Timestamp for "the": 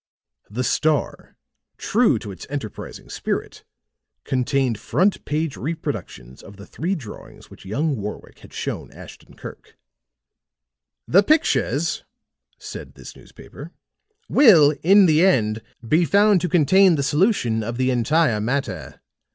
0.49-0.63, 6.57-6.65, 11.07-11.21, 15.05-15.23, 16.95-17.03, 17.77-17.91